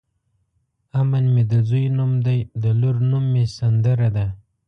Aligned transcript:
امن 0.99 1.23
مې 1.33 1.43
د 1.51 1.53
ځوی 1.67 1.85
نوم 1.97 2.11
دی 2.25 2.39
د 2.61 2.65
لور 2.79 2.95
نوم 3.09 3.23
مې 3.33 3.45
سندره 3.57 4.09
ده. 4.15 4.25